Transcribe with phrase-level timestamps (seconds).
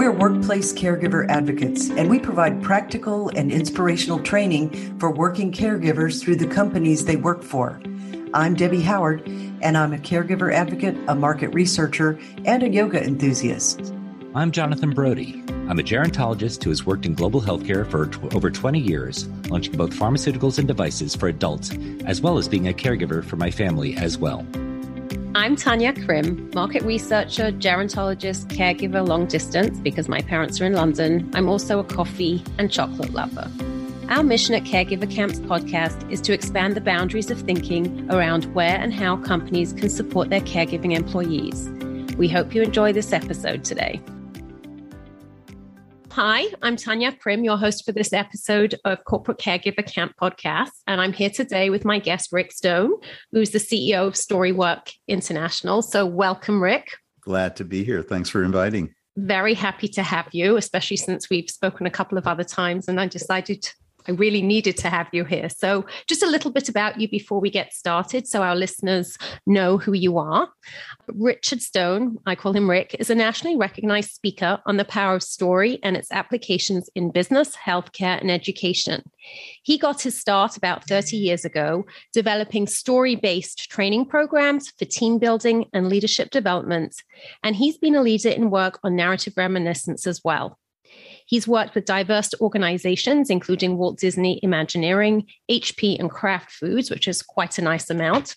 [0.00, 6.36] We're workplace caregiver advocates, and we provide practical and inspirational training for working caregivers through
[6.36, 7.78] the companies they work for.
[8.32, 9.28] I'm Debbie Howard,
[9.60, 13.92] and I'm a caregiver advocate, a market researcher, and a yoga enthusiast.
[14.34, 15.44] I'm Jonathan Brody.
[15.68, 19.76] I'm a gerontologist who has worked in global healthcare for t- over 20 years, launching
[19.76, 23.94] both pharmaceuticals and devices for adults, as well as being a caregiver for my family
[23.98, 24.46] as well.
[25.32, 31.30] I'm Tanya Krim, market researcher, gerontologist, caregiver long distance because my parents are in London.
[31.34, 33.48] I'm also a coffee and chocolate lover.
[34.08, 38.76] Our mission at Caregiver Camps podcast is to expand the boundaries of thinking around where
[38.76, 41.68] and how companies can support their caregiving employees.
[42.16, 44.02] We hope you enjoy this episode today.
[46.14, 50.70] Hi, I'm Tanya Krim, your host for this episode of Corporate Caregiver Camp podcast.
[50.88, 52.94] And I'm here today with my guest, Rick Stone,
[53.30, 55.82] who's the CEO of Storywork International.
[55.82, 56.96] So, welcome, Rick.
[57.20, 58.02] Glad to be here.
[58.02, 58.92] Thanks for inviting.
[59.16, 62.88] Very happy to have you, especially since we've spoken a couple of other times.
[62.88, 63.70] And I decided
[64.08, 65.48] I really needed to have you here.
[65.48, 69.78] So, just a little bit about you before we get started so our listeners know
[69.78, 70.48] who you are.
[71.08, 75.22] Richard Stone, I call him Rick, is a nationally recognized speaker on the power of
[75.22, 79.02] story and its applications in business, healthcare, and education.
[79.62, 85.18] He got his start about 30 years ago developing story based training programs for team
[85.18, 87.02] building and leadership development.
[87.42, 90.59] And he's been a leader in work on narrative reminiscence as well.
[91.26, 97.22] He's worked with diverse organizations, including Walt Disney Imagineering, HP, and Kraft Foods, which is
[97.22, 98.36] quite a nice amount.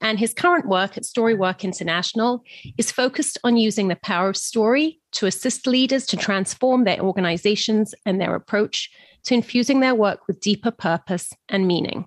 [0.00, 2.42] And his current work at Storywork International
[2.76, 7.94] is focused on using the power of story to assist leaders to transform their organizations
[8.04, 8.90] and their approach
[9.24, 12.06] to infusing their work with deeper purpose and meaning.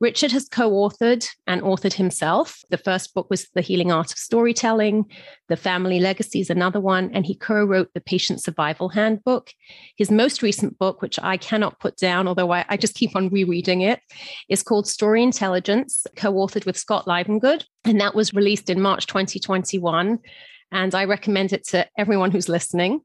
[0.00, 2.62] Richard has co authored and authored himself.
[2.70, 5.04] The first book was The Healing Art of Storytelling.
[5.48, 7.10] The Family Legacy is another one.
[7.12, 9.50] And he co wrote The Patient Survival Handbook.
[9.96, 13.28] His most recent book, which I cannot put down, although I, I just keep on
[13.28, 14.00] rereading it,
[14.48, 17.64] is called Story Intelligence, co authored with Scott Livengood.
[17.84, 20.18] And that was released in March 2021.
[20.72, 23.02] And I recommend it to everyone who's listening.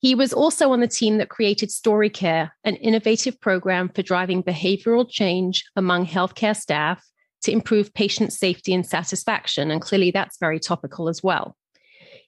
[0.00, 5.08] He was also on the team that created StoryCare, an innovative program for driving behavioral
[5.08, 7.04] change among healthcare staff
[7.42, 9.70] to improve patient safety and satisfaction.
[9.70, 11.56] And clearly, that's very topical as well.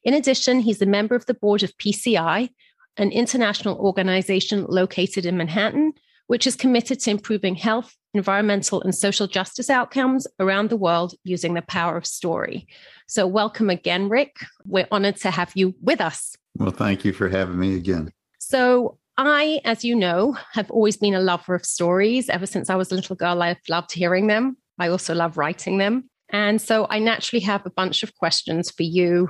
[0.03, 2.51] In addition, he's a member of the board of PCI,
[2.97, 5.93] an international organization located in Manhattan,
[6.27, 11.55] which is committed to improving health, environmental, and social justice outcomes around the world using
[11.55, 12.67] the power of story.
[13.07, 14.37] So, welcome again, Rick.
[14.65, 16.37] We're honored to have you with us.
[16.57, 18.13] Well, thank you for having me again.
[18.39, 22.31] So, I, as you know, have always been a lover of stories.
[22.31, 24.57] Ever since I was a little girl, I've loved hearing them.
[24.79, 26.09] I also love writing them.
[26.31, 29.29] And so I naturally have a bunch of questions for you,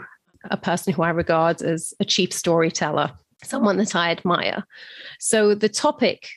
[0.51, 3.11] a person who I regard as a chief storyteller,
[3.43, 4.65] someone that I admire.
[5.19, 6.29] So the topic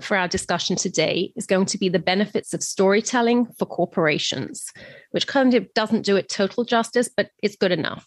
[0.00, 4.70] for our discussion today is going to be the benefits of storytelling for corporations,
[5.10, 8.06] which kind of doesn't do it total justice, but it's good enough.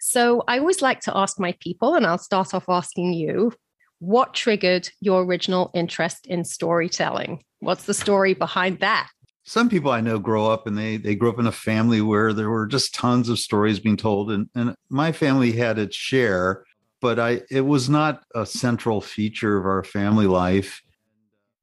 [0.00, 3.52] So I always like to ask my people, and I'll start off asking you
[4.00, 7.44] what triggered your original interest in storytelling?
[7.60, 9.10] What's the story behind that?
[9.44, 12.32] Some people I know grow up and they they grew up in a family where
[12.32, 16.64] there were just tons of stories being told, and and my family had its share,
[17.00, 20.80] but I it was not a central feature of our family life.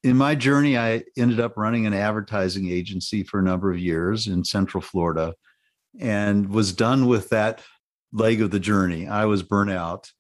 [0.04, 4.28] In my journey, I ended up running an advertising agency for a number of years
[4.28, 5.34] in Central Florida,
[6.00, 7.64] and was done with that
[8.12, 9.08] leg of the journey.
[9.08, 10.12] I was burnt out.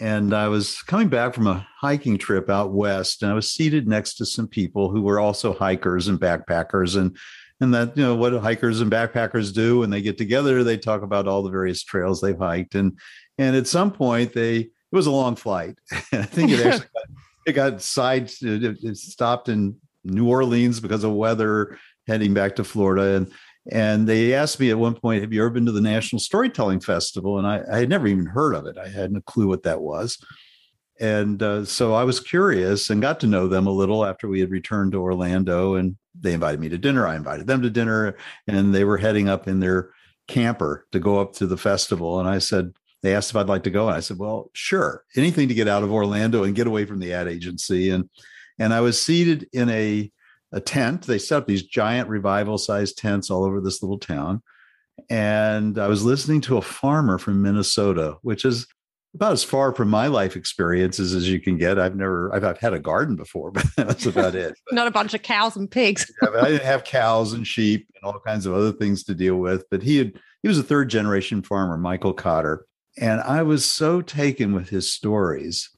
[0.00, 3.88] And I was coming back from a hiking trip out west and I was seated
[3.88, 6.96] next to some people who were also hikers and backpackers.
[6.96, 7.16] And
[7.60, 10.62] and that you know what hikers and backpackers do when they get together?
[10.62, 12.74] They talk about all the various trails they've hiked.
[12.74, 12.98] And
[13.38, 15.78] and at some point they it was a long flight.
[16.12, 17.04] I think it actually got,
[17.46, 22.64] it got side it, it stopped in new orleans because of weather heading back to
[22.64, 23.16] florida.
[23.16, 23.32] And
[23.70, 26.80] and they asked me at one point, Have you ever been to the National Storytelling
[26.80, 27.38] Festival?
[27.38, 28.78] And I, I had never even heard of it.
[28.78, 30.18] I hadn't a clue what that was.
[31.00, 34.40] And uh, so I was curious and got to know them a little after we
[34.40, 35.74] had returned to Orlando.
[35.74, 37.06] And they invited me to dinner.
[37.06, 38.16] I invited them to dinner.
[38.48, 39.90] And they were heading up in their
[40.26, 42.18] camper to go up to the festival.
[42.18, 42.72] And I said,
[43.02, 43.86] they asked if I'd like to go.
[43.86, 45.04] And I said, well, sure.
[45.14, 47.90] Anything to get out of Orlando and get away from the ad agency.
[47.90, 48.08] And
[48.58, 50.10] and I was seated in a
[50.52, 51.02] a tent.
[51.02, 54.42] They set up these giant revival sized tents all over this little town.
[55.08, 58.66] And I was listening to a farmer from Minnesota, which is
[59.14, 61.78] about as far from my life experiences as you can get.
[61.78, 64.58] I've never, I've, I've had a garden before, but that's about it.
[64.72, 66.10] Not a bunch of cows and pigs.
[66.22, 69.64] I didn't have cows and sheep and all kinds of other things to deal with.
[69.70, 72.66] But he had, he was a third generation farmer, Michael Cotter.
[73.00, 75.70] And I was so taken with his stories.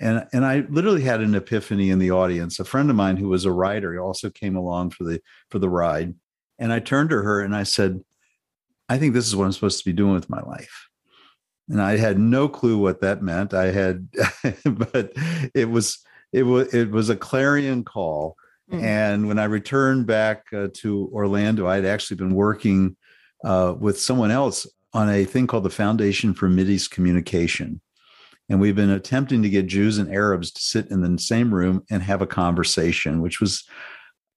[0.00, 2.58] And, and I literally had an epiphany in the audience.
[2.58, 5.58] A friend of mine who was a writer, he also came along for the for
[5.58, 6.14] the ride.
[6.58, 8.00] And I turned to her and I said,
[8.88, 10.88] I think this is what I'm supposed to be doing with my life.
[11.68, 13.52] And I had no clue what that meant.
[13.52, 14.08] I had,
[14.64, 15.12] but
[15.54, 15.98] it was
[16.32, 18.36] it was it was a clarion call.
[18.70, 18.82] Mm.
[18.82, 22.96] And when I returned back uh, to Orlando, I had actually been working
[23.44, 27.80] uh, with someone else on a thing called the Foundation for Mideast Communication.
[28.48, 31.84] And we've been attempting to get Jews and Arabs to sit in the same room
[31.90, 33.64] and have a conversation, which was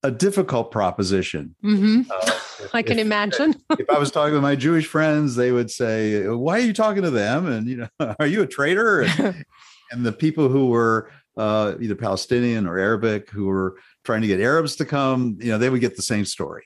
[0.04, 1.56] a difficult proposition.
[1.64, 2.12] Mm-hmm.
[2.12, 3.56] Uh, if, I can if, imagine.
[3.80, 7.04] if I was talking with my Jewish friends, they would say, "Why are you talking
[7.04, 9.46] to them?" And you know, "Are you a traitor?" And,
[9.92, 14.40] and the people who were uh, either Palestinian or Arabic who were trying to get
[14.40, 16.64] Arabs to come, you know, they would get the same story.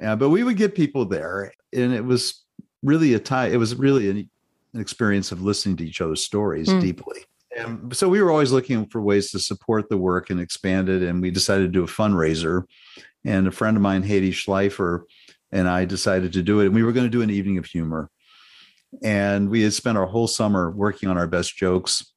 [0.00, 2.44] Uh, but we would get people there, and it was
[2.82, 3.48] really a tie.
[3.48, 4.30] It was really an,
[4.74, 6.80] an experience of listening to each other's stories mm.
[6.80, 7.20] deeply.
[7.56, 11.02] And so we were always looking for ways to support the work and expand it.
[11.02, 12.64] And we decided to do a fundraiser.
[13.24, 15.02] And a friend of mine, Haiti Schleifer,
[15.50, 16.66] and I decided to do it.
[16.66, 18.10] And we were going to do an evening of humor.
[19.02, 22.12] And we had spent our whole summer working on our best jokes.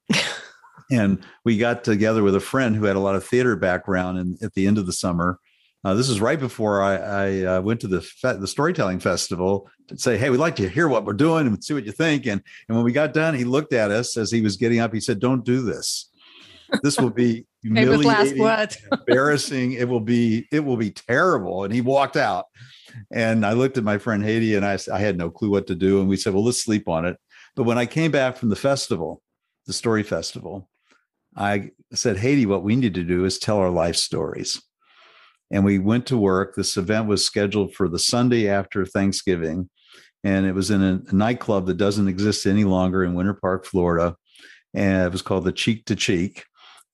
[0.90, 4.18] and we got together with a friend who had a lot of theater background.
[4.18, 5.38] And at the end of the summer,
[5.84, 9.68] uh, this is right before I, I uh, went to the fe- the storytelling festival
[10.00, 12.42] say, "Hey, we'd like to hear what we're doing and see what you think." And
[12.68, 14.92] and when we got done, he looked at us as he was getting up.
[14.92, 16.10] He said, "Don't do this.
[16.82, 18.42] This will be humiliating,
[18.90, 19.72] embarrassing.
[19.72, 22.46] It will be it will be terrible." And he walked out.
[23.10, 25.74] And I looked at my friend Haiti, and I I had no clue what to
[25.74, 26.00] do.
[26.00, 27.16] And we said, "Well, let's sleep on it."
[27.56, 29.22] But when I came back from the festival,
[29.66, 30.68] the story festival,
[31.36, 34.60] I said, Haiti, what we need to do is tell our life stories
[35.52, 36.54] and we went to work.
[36.54, 39.68] This event was scheduled for the Sunday after Thanksgiving,
[40.24, 43.64] and it was in a, a nightclub that doesn't exist any longer in Winter Park,
[43.64, 44.16] Florida,
[44.74, 46.44] and it was called the Cheek to Cheek,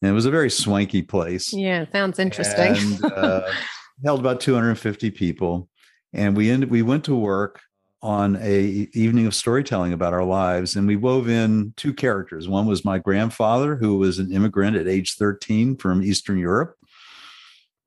[0.02, 1.52] and it was a very swanky place.
[1.52, 2.76] Yeah, sounds interesting.
[2.76, 3.50] And, uh,
[4.04, 5.68] held about 250 people,
[6.12, 6.70] and we ended.
[6.70, 7.60] We went to work
[8.00, 12.64] on a evening of storytelling about our lives and we wove in two characters one
[12.64, 16.76] was my grandfather who was an immigrant at age 13 from eastern europe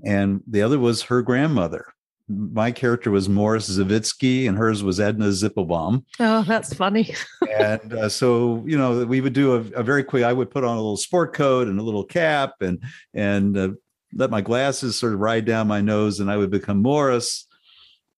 [0.04, 1.86] and the other was her grandmother.
[2.32, 6.06] My character was Morris Zavitsky, and hers was Edna Zippelbaum.
[6.20, 7.14] Oh, that's funny.
[7.60, 10.24] and uh, so, you know, we would do a, a, very quick.
[10.24, 12.82] I would put on a little sport coat and a little cap, and
[13.14, 13.70] and uh,
[14.14, 17.48] let my glasses sort of ride down my nose, and I would become Morris.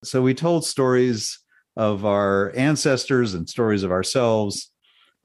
[0.04, 1.40] So we told stories
[1.76, 4.70] of our ancestors and stories of ourselves,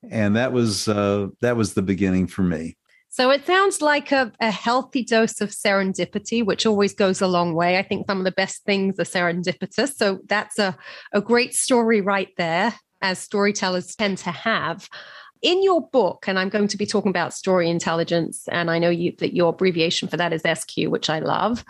[0.10, 2.78] and that was uh, that was the beginning for me.
[3.12, 7.56] So it sounds like a, a, healthy dose of serendipity, which always goes a long
[7.56, 7.80] way.
[7.80, 9.96] I think some of the best things are serendipitous.
[9.96, 10.78] So that's a,
[11.12, 14.88] a great story right there, as storytellers tend to have.
[15.42, 18.90] In your book, and I'm going to be talking about story intelligence, and I know
[18.90, 21.64] you, that your abbreviation for that is SQ, which I love.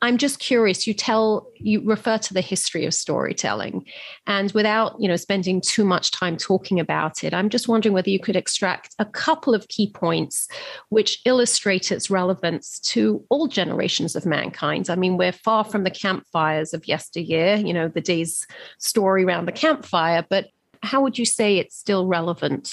[0.00, 0.86] I'm just curious.
[0.86, 3.84] You tell, you refer to the history of storytelling,
[4.26, 8.10] and without you know spending too much time talking about it, I'm just wondering whether
[8.10, 10.48] you could extract a couple of key points
[10.90, 14.88] which illustrate its relevance to all generations of mankind.
[14.88, 18.46] I mean, we're far from the campfires of yesteryear, you know, the day's
[18.78, 20.46] story around the campfire, but
[20.82, 22.70] how would you say it's still relevant?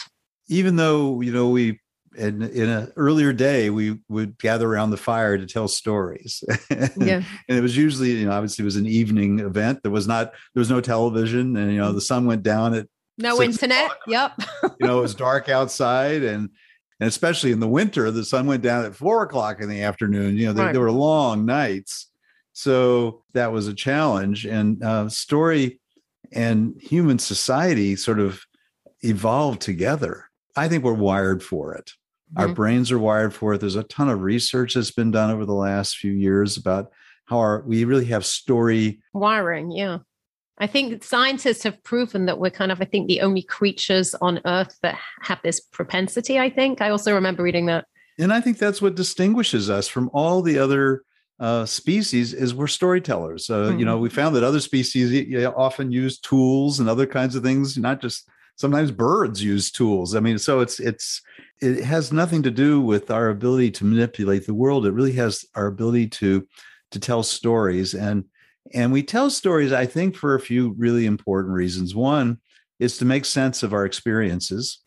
[0.48, 1.80] Even though you know we
[2.18, 6.44] in in an earlier day we would gather around the fire to tell stories.
[6.98, 7.24] Yeah.
[7.48, 9.80] and it was usually you know obviously it was an evening event.
[9.84, 12.88] There was not there was no television and you know the sun went down at
[13.18, 13.92] no internet.
[14.08, 14.34] yep.
[14.64, 16.50] You know it was dark outside and
[17.00, 20.38] and especially in the winter the sun went down at four o'clock in the afternoon.
[20.38, 20.72] You know there, right.
[20.72, 22.10] there were long nights.
[22.54, 24.46] So that was a challenge.
[24.46, 25.82] And uh, story
[26.32, 28.46] and human society sort of
[29.02, 30.30] evolved together.
[30.56, 31.92] I think we're wired for it
[32.34, 32.42] Mm-hmm.
[32.42, 33.62] Our brains are wired for it.
[33.62, 36.92] There's a ton of research that's been done over the last few years about
[37.26, 39.72] how our we really have story wiring.
[39.72, 40.00] Yeah.
[40.58, 44.40] I think scientists have proven that we're kind of, I think, the only creatures on
[44.46, 46.40] Earth that have this propensity.
[46.40, 46.82] I think.
[46.82, 47.86] I also remember reading that.
[48.18, 51.04] And I think that's what distinguishes us from all the other
[51.40, 53.50] uh, species is we're storytellers.
[53.50, 53.80] Uh, mm-hmm.
[53.80, 57.78] You know, we found that other species often use tools and other kinds of things,
[57.78, 60.16] not just sometimes birds use tools.
[60.16, 61.22] I mean, so it's it's
[61.62, 64.86] it has nothing to do with our ability to manipulate the world.
[64.86, 66.48] It really has our ability to
[66.92, 68.24] to tell stories and
[68.74, 72.40] and we tell stories i think for a few really important reasons one
[72.80, 74.80] is to make sense of our experiences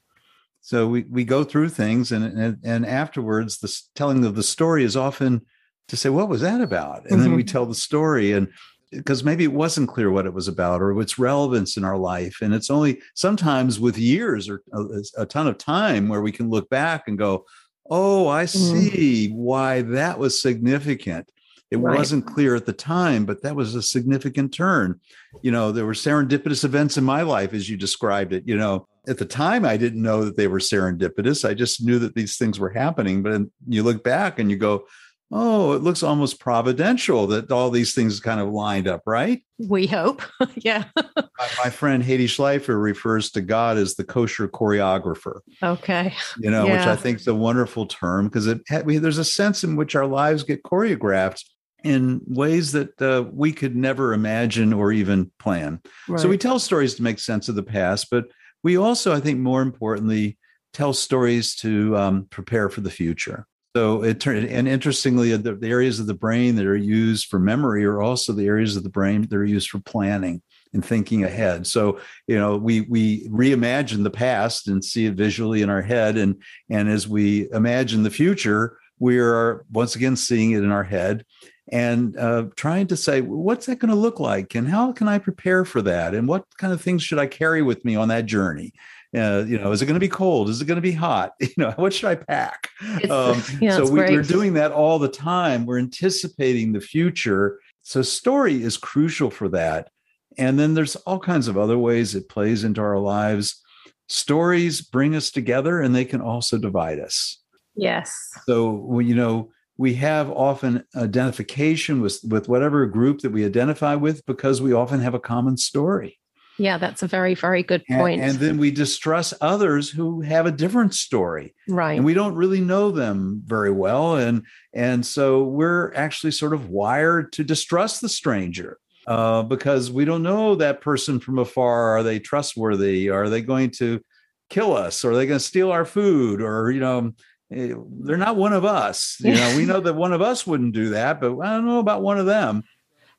[0.61, 4.85] so we, we go through things and, and and afterwards the telling of the story
[4.85, 5.43] is often
[5.89, 7.21] to say what was that about and mm-hmm.
[7.21, 7.53] then we mm-hmm.
[7.53, 8.49] tell the story and
[8.91, 12.39] because maybe it wasn't clear what it was about or its relevance in our life.
[12.41, 16.49] And it's only sometimes with years or a, a ton of time where we can
[16.49, 17.45] look back and go,
[17.91, 18.79] oh, I mm-hmm.
[18.79, 19.35] see mm.
[19.35, 21.31] why that was significant.
[21.71, 21.99] It right.
[21.99, 25.01] wasn't clear at the time, but that was a significant turn.
[25.43, 28.45] You know, there were serendipitous events in my life, as you described it.
[28.47, 31.47] You know, at the time, I didn't know that they were serendipitous.
[31.47, 33.23] I just knew that these things were happening.
[33.23, 34.87] But you look back and you go,
[35.31, 39.43] oh, it looks almost providential that all these things kind of lined up, right?
[39.59, 40.23] We hope.
[40.57, 40.85] yeah.
[40.97, 45.41] my, my, friend Haidy Schleifer refers to God as the kosher choreographer.
[45.63, 46.15] Okay.
[46.39, 46.79] You know, yeah.
[46.79, 50.07] which I think is a wonderful term because it there's a sense in which our
[50.07, 51.45] lives get choreographed
[51.85, 55.81] in ways that uh, we could never imagine or even plan.
[56.09, 56.21] Right.
[56.21, 58.25] So we tell stories to make sense of the past, but
[58.65, 60.39] we also, I think, more importantly,
[60.73, 63.47] tell stories to um, prepare for the future.
[63.77, 67.39] So it turned, and interestingly, the, the, areas of the brain that are used for
[67.39, 71.25] memory are also the areas of the brain that are used for planning and thinking
[71.25, 71.67] ahead.
[71.67, 76.17] So you know, we we reimagine the past and see it visually in our head,
[76.17, 80.85] and and as we imagine the future, we are once again seeing it in our
[80.85, 81.25] head
[81.71, 84.55] and uh, trying to say what's that going to look like?
[84.55, 86.15] And how can i prepare for that?
[86.15, 88.73] And what kind of things should i carry with me on that journey
[89.17, 90.49] uh, you know is it going to be cold?
[90.49, 91.33] Is it going to be hot?
[91.41, 92.69] You know what should i pack?
[93.11, 95.67] Um, yeah, so we, we're doing that all the time.
[95.67, 97.59] We're anticipating the future.
[97.83, 99.89] So story is crucial for that.
[100.37, 103.63] And then there's all kinds of other ways it plays into our lives.
[104.09, 107.39] Stories bring us together and they can also divide us.
[107.75, 108.15] Yes.
[108.47, 114.27] So you know we have often identification with with whatever group that we identify with
[114.27, 116.18] because we often have a common story
[116.59, 118.21] yeah that's a very very good point.
[118.21, 121.55] and, and, then we distrust others who have a different story.
[121.69, 121.95] Right.
[121.95, 126.69] and we don't really know them very well and and so we're actually sort of
[126.69, 131.97] wired to distrust the stranger uh, because we don't know that person from afar.
[131.97, 133.09] Are they trustworthy?
[133.09, 134.03] Are they going to
[134.51, 135.03] kill us?
[135.03, 136.43] Or are they going to steal our food?
[136.43, 137.15] Or you know
[137.51, 139.17] Eh, they're not one of us.
[139.21, 141.79] You know, we know that one of us wouldn't do that, but I don't know
[141.79, 142.65] about one of them.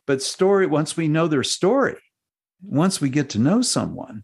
[0.05, 1.97] But story, once we know their story,
[2.61, 4.23] once we get to know someone,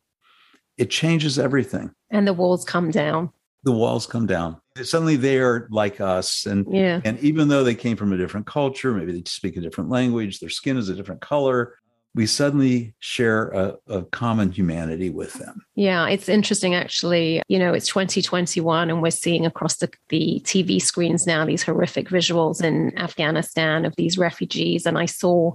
[0.77, 1.91] it changes everything.
[2.09, 3.31] And the walls come down.
[3.63, 4.57] The walls come down.
[4.81, 6.45] Suddenly they are like us.
[6.45, 7.01] And yeah.
[7.03, 10.39] and even though they came from a different culture, maybe they speak a different language,
[10.39, 11.75] their skin is a different color,
[12.15, 15.65] we suddenly share a, a, common humanity with them.
[15.75, 17.41] Yeah, it's interesting actually.
[17.49, 22.07] You know, it's 2021 and we're seeing across the, the TV screens now these horrific
[22.07, 24.85] visuals in Afghanistan of these refugees.
[24.85, 25.51] And I saw,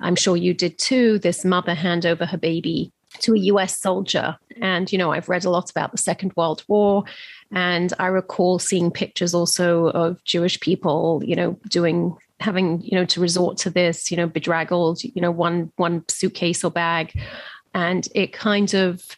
[0.00, 4.36] I'm sure you did too, this mother hand over her baby to a US soldier.
[4.60, 7.04] And, you know, I've read a lot about the Second World War.
[7.52, 13.04] And I recall seeing pictures also of Jewish people, you know, doing having you know
[13.04, 17.18] to resort to this you know bedraggled you know one one suitcase or bag
[17.74, 19.16] and it kind of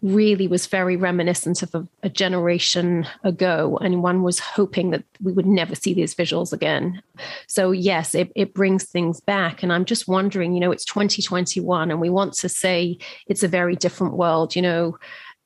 [0.00, 5.32] really was very reminiscent of a, a, generation ago and one was hoping that we
[5.32, 7.02] would never see these visuals again
[7.48, 11.90] so yes it, it brings things back and i'm just wondering you know it's 2021
[11.90, 14.96] and we want to say it's a very different world you know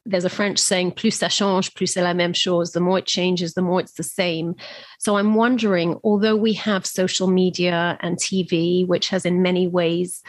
[0.04, 2.73] there's a French saying, plus ça change, plus c'est la même chose.
[2.73, 4.56] The more it changes, the more it's the same.
[4.99, 10.23] So I'm wondering, although we have social media and TV, which has in many ways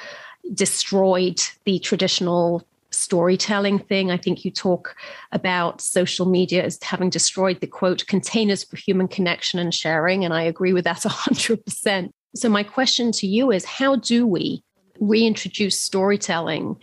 [0.53, 2.63] destroyed the traditional
[2.94, 4.12] storytelling thing.
[4.12, 4.96] I think you talk
[5.32, 10.24] about social media as having destroyed the quote containers for human connection and sharing.
[10.24, 12.10] And I agree with that 100%.
[12.36, 14.64] So, my question to you is how do we
[15.00, 16.78] reintroduce storytelling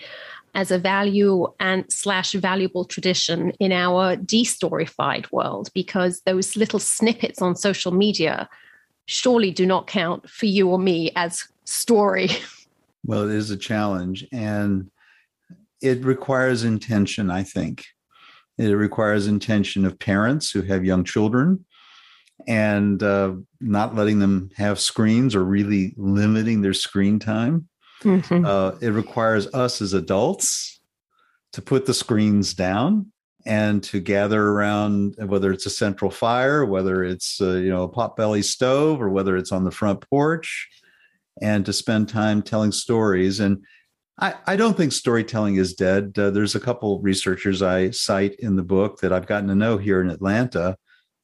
[0.55, 7.41] as a value and slash valuable tradition in our destorified world because those little snippets
[7.41, 8.49] on social media
[9.07, 12.29] surely do not count for you or me as story
[13.05, 14.91] well it is a challenge and
[15.83, 17.85] it requires intention i think.
[18.59, 21.65] It requires intention of parents who have young children
[22.47, 27.69] and uh, not letting them have screens or really limiting their screen time.
[28.03, 28.45] Mm-hmm.
[28.45, 30.81] Uh, it requires us as adults
[31.55, 33.13] to put the screens down
[33.47, 37.89] and to gather around whether it's a central fire whether it's uh, you know a
[37.89, 40.69] potbelly stove or whether it's on the front porch
[41.41, 43.41] and to spend time telling stories.
[43.41, 43.65] And
[44.21, 48.57] i, I don't think storytelling is dead uh, there's a couple researchers i cite in
[48.57, 50.77] the book that i've gotten to know here in atlanta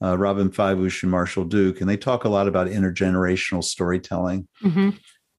[0.03, 4.91] uh, Robyn Fivush and marshall duke and they talk a lot about intergenerational storytelling mm-hmm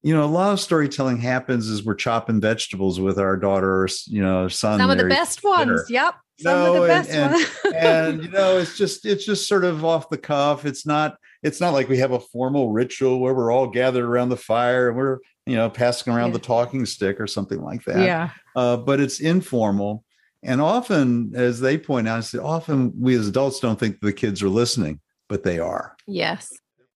[0.04, 3.90] you know, a lot of storytelling happens as we're chopping vegetables with our daughter or,
[4.06, 4.80] you know, son.
[4.80, 5.84] Some of the best ones.
[5.90, 6.16] Yep.
[6.40, 7.50] Some no, of the best and, ones.
[7.66, 10.66] and, and, you know, it's just, it's just sort of off the cuff.
[10.66, 14.30] It's not, it's not like we have a formal ritual where we're all gathered around
[14.30, 15.18] the fire and we're
[15.48, 16.34] you know, passing around Yeah.
[16.34, 18.04] the talking stick or something like that.
[18.04, 18.30] Yeah.
[18.56, 20.04] Uh, but it's informal.
[20.44, 24.50] And often, as they point out, often we as adults don't think the kids are
[24.50, 25.00] listening,
[25.30, 25.96] but they are.
[26.06, 26.52] Yes.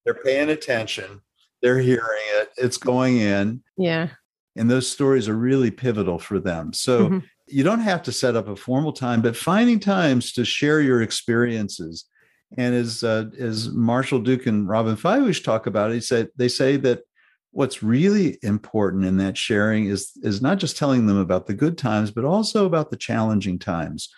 [0.06, 1.22] They're paying attention,
[1.62, 3.64] they're hearing it, it's going in.
[3.78, 4.10] Yeah.
[4.56, 6.74] And those stories are really pivotal for them.
[6.74, 7.24] So Mhm.
[7.48, 11.02] you don't have to set up a formal time, but finding times to share your
[11.02, 12.06] experiences.
[12.58, 16.50] And as uh, as Marshall Duke and Robyn Fivush talk about it, he said they
[16.50, 17.04] say that
[17.52, 21.78] what's really important in that sharing is is not just telling them about the good
[21.78, 24.10] times, but also about the challenging times,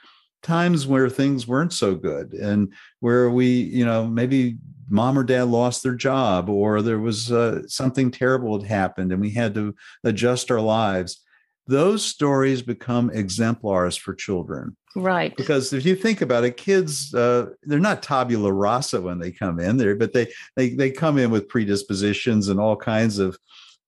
[0.42, 4.58] times where things weren't so good, and where we, you know, maybe
[4.90, 9.22] mom or dad lost their job, or there was uh, something terrible had happened, and
[9.22, 11.22] we had to adjust our lives.
[11.67, 14.75] Those stories become exemplars for children.
[14.96, 15.36] Right.
[15.36, 19.60] because if you think about it kids uh, they're not tabula rasa when they come
[19.60, 23.36] in there but they they they come in with predispositions and all kinds of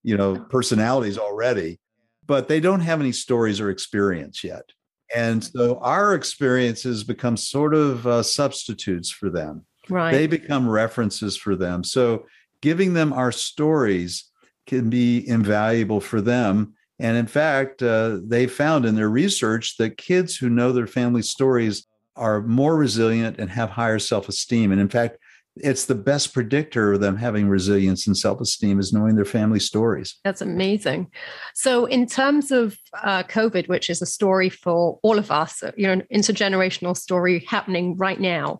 [0.01, 1.79] you know personalities already
[2.27, 4.71] but they don't have any stories or experience yet.
[5.15, 9.65] And so our experiences become sort of uh, substitutes for them.
[9.87, 10.11] Right.
[10.11, 11.83] they become references for them.
[11.83, 12.25] So
[12.59, 14.31] giving them our stories
[14.65, 19.97] can be invaluable for them and in fact uh, they found in their research that
[19.97, 21.85] kids who know their family stories
[22.15, 25.17] are more resilient and have higher self-esteem and in fact
[25.57, 30.15] it's the best predictor of them having resilience and self-esteem is knowing their family stories
[30.23, 31.11] That's amazing.
[31.53, 35.87] So, in terms of uh, COVID, which is a story for all of us, you
[35.87, 38.59] know, an intergenerational story happening right now,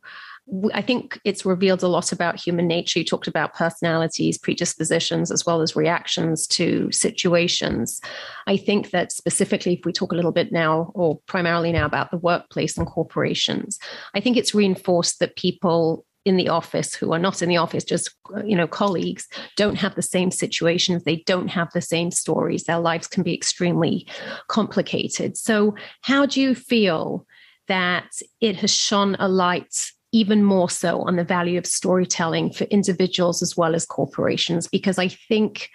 [0.74, 3.00] I think it's revealed a lot about human nature.
[3.00, 8.00] You talked about personalities, predispositions, as well as reactions to situations.
[8.46, 12.12] I think that specifically, if we talk a little bit now, or primarily now, about
[12.12, 13.80] the workplace and corporations,
[14.14, 17.84] I think it's reinforced that people in the office who are not in the office
[17.84, 22.10] just uh, you know colleagues don't have the same situations they don't have the same
[22.10, 24.08] stories their lives can be extremely
[24.48, 27.28] complicated so how do you feel
[27.68, 28.10] that
[28.42, 33.42] it has shone a light even more so on the value of storytelling for individuals
[33.42, 35.70] as well as corporations because i think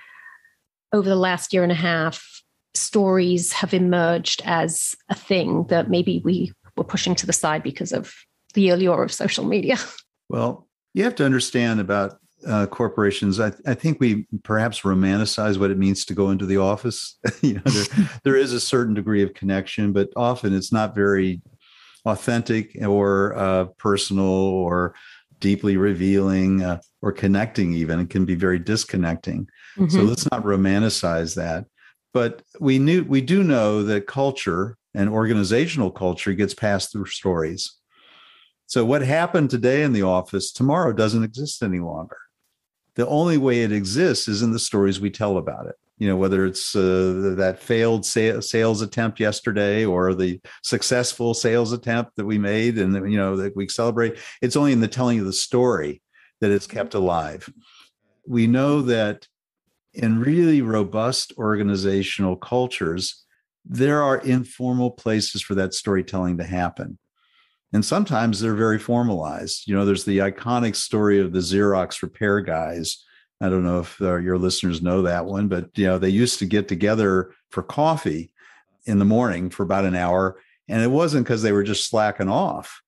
[0.92, 2.42] over the last year and a half
[2.74, 7.92] stories have emerged as a thing that maybe we were pushing to the side because
[7.92, 8.14] of
[8.54, 9.76] the allure of social media
[10.30, 13.40] Well, you have to understand about uh, corporations.
[13.40, 17.18] I, I, think we perhaps romanticize what it means to go into the office.
[17.42, 21.42] you know, there, there is a certain degree of connection, but often it's not very
[22.04, 24.94] authentic or uh, personal or
[25.38, 27.72] deeply revealing uh, or connecting.
[27.72, 29.48] Even it can be very disconnecting.
[29.76, 29.88] Mm-hmm.
[29.88, 31.66] So let's not romanticize that.
[32.12, 37.76] But we knew we do know that culture and organizational culture gets passed through stories.
[38.66, 42.16] So what happened today in the office tomorrow doesn't exist any longer.
[42.94, 45.76] The only way it exists is in the stories we tell about it.
[46.00, 52.16] You know, whether it's uh, that failed sales attempt yesterday or the successful sales attempt
[52.16, 54.18] that we made and you know that we celebrate.
[54.42, 56.02] It's only in the telling of the story
[56.40, 57.48] that it's kept alive.
[58.26, 59.28] We know that
[59.92, 63.24] in really robust organizational cultures,
[63.64, 66.98] there are informal places for that storytelling to happen
[67.72, 69.68] and sometimes they're very formalized.
[69.68, 73.04] You know, there's the iconic story of the Xerox repair guys.
[73.40, 76.38] I don't know if uh, your listeners know that one, but you know, they used
[76.40, 78.32] to get together for coffee
[78.84, 80.36] in the morning for about an hour,
[80.68, 82.82] and it wasn't because they were just slacking off.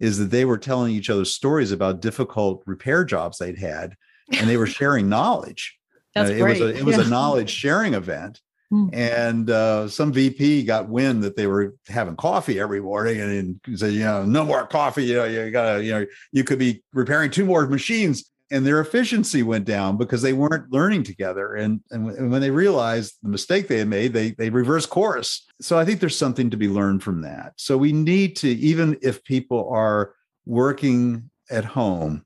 [0.00, 3.96] Is that they were telling each other stories about difficult repair jobs they'd had,
[4.38, 5.78] and they were sharing knowledge.
[6.14, 6.60] That's uh, it great.
[6.60, 7.04] was a it was Yeah.
[7.04, 8.40] a knowledge sharing event
[8.70, 8.88] Hmm.
[8.92, 13.78] and uh, some VP got wind that they were having coffee every morning, and, and
[13.78, 15.04] said, you know, no more coffee.
[15.04, 18.80] You know, you gotta, you know, you could be repairing two more machines, and their
[18.80, 21.54] efficiency went down because they weren't learning together.
[21.54, 25.46] And and when- they realized the mistake they had made, they they reversed course.
[25.60, 27.52] So I think there's something to be learned from that.
[27.56, 30.14] So we need to, even if people are
[30.46, 32.24] working at home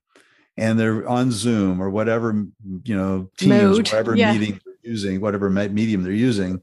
[0.57, 2.47] and they're on Zoom or whatever,
[2.85, 4.33] you know, Teams, Mode, whatever yeah.
[4.33, 6.63] meeting they're using, whatever medium they're using,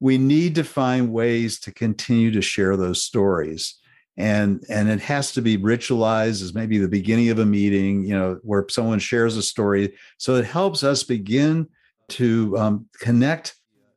[0.00, 3.76] we need to find ways to continue to share those stories.
[4.16, 8.16] And, and it has to be ritualized as maybe the beginning of a meeting, you
[8.16, 9.94] know, where someone shares a story.
[10.18, 11.68] So it helps us begin
[12.08, 13.56] to um, connect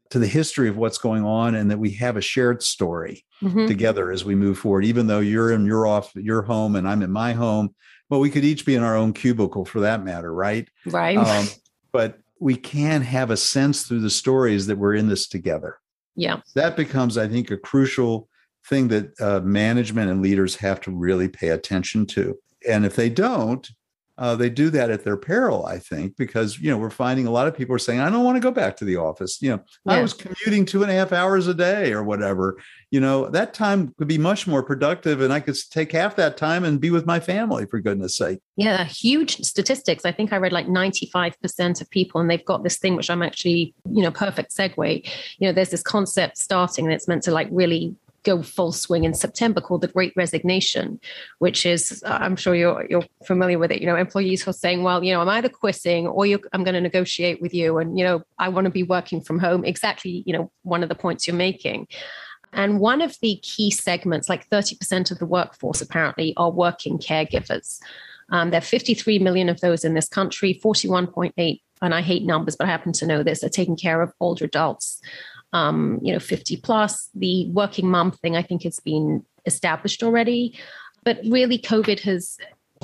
[0.10, 3.68] to the history of what's going on and that we have a shared story Mhm.
[3.68, 7.02] together as we move forward even though you're in your off your home and i'm
[7.04, 7.74] in my home
[8.10, 11.16] well we could each be in our own cubicle for that matter right Right.
[11.18, 11.48] um,
[11.94, 15.78] but we can have a sense through the stories that we're in this together
[16.16, 16.42] yeah.
[16.56, 18.28] that becomes i think a crucial
[18.70, 23.10] thing that uh, management and leaders have to really pay attention to and if they
[23.10, 23.70] don't
[24.20, 27.32] uh, they do that at their peril, I think, because you know we're finding a
[27.32, 29.52] lot of people are saying, "I don't want to go back to the office." You
[29.52, 29.94] know, yeah.
[29.94, 32.58] I was commuting two and a half hours a day or whatever.
[32.92, 36.36] You know, that time could be much more productive, and I could take half that
[36.36, 37.66] time and be with my family.
[37.66, 38.40] For goodness' sake.
[38.58, 40.04] Yeah, huge statistics.
[40.04, 43.10] I think I read like ninety-five percent of people, and they've got this thing which
[43.10, 45.10] I'm actually, you know, perfect segue.
[45.38, 49.04] You know, there's this concept starting, and it's meant to like really go full swing
[49.04, 51.00] in September called the Great Resignation,
[51.40, 53.82] which is uh, I'm sure you're you're familiar with it.
[53.82, 56.74] You know, employees who are saying, "Well, you know, I'm either quitting or I'm going
[56.74, 60.24] to negotiate with you, and you know, I want to be working from home." Exactly,
[60.26, 61.88] you know, one of the points you're making.
[62.52, 67.80] And one of the key segments, like 30% of the workforce, apparently, are working caregivers.
[68.32, 72.56] Um, there are 53 million of those in this country, 41.8 and I hate numbers,
[72.56, 75.02] but I happen to know this, are taking care of older adults
[75.54, 77.10] um, you know, 50 plus.
[77.16, 80.58] The working mom thing, I think, has been established already.
[81.04, 82.38] But really, COVID has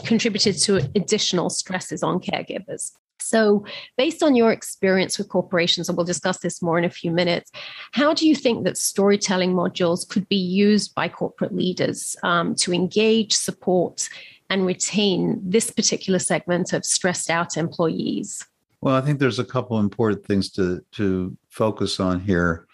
[0.06, 2.92] contributed to additional stresses on caregivers.
[3.20, 3.66] So,
[3.98, 7.52] based on your experience with corporations, and we'll discuss this more in a few minutes,
[7.92, 12.74] how do you think that storytelling modules could be used by corporate leaders um, to
[12.74, 14.08] engage, support,
[14.50, 18.46] and retain this particular segment of stressed out employees?
[18.82, 22.68] Well, I think there's a couple important things to to focus on here.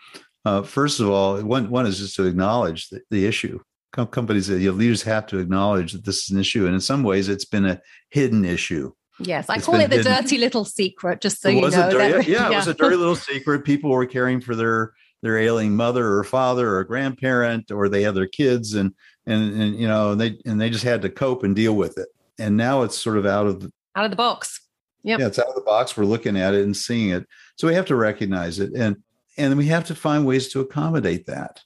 [0.43, 3.59] Uh, first of all, one one is just to acknowledge the, the issue.
[3.93, 6.81] Com- companies, you know, leaders have to acknowledge that this is an issue, and in
[6.81, 8.91] some ways, it's been a hidden issue.
[9.19, 10.23] Yes, I it's call it the hidden.
[10.23, 11.21] dirty little secret.
[11.21, 13.63] Just so you know, dirty, that, yeah, yeah, it was a dirty little secret.
[13.63, 18.15] People were caring for their their ailing mother or father or grandparent, or they had
[18.15, 18.93] their kids, and
[19.27, 22.07] and and you know, they and they just had to cope and deal with it.
[22.39, 24.59] And now it's sort of out of the out of the box.
[25.03, 25.19] Yep.
[25.19, 25.97] Yeah, it's out of the box.
[25.97, 27.25] We're looking at it and seeing it.
[27.61, 29.03] So we have to recognize it and
[29.37, 31.61] and we have to find ways to accommodate that.